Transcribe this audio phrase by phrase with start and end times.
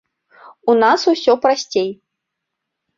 [0.73, 1.89] У нас усё прасцей.